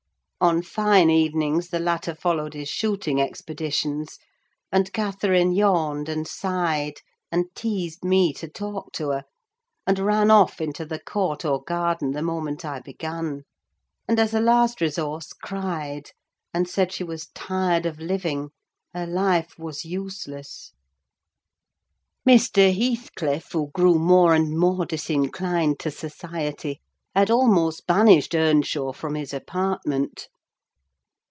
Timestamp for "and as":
14.07-14.33